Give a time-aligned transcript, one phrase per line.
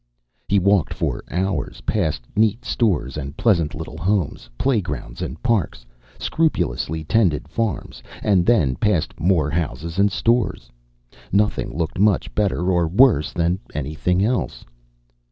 [0.47, 5.85] He walked for hours, past neat stores and pleasant little homes, playgrounds and parks,
[6.17, 10.71] scrupulously tended farms, and then past more houses and stores.
[11.31, 14.65] Nothing looked much better or worse than anything else.